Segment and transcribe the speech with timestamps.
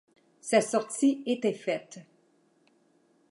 [0.41, 1.99] Sa sortie était faite.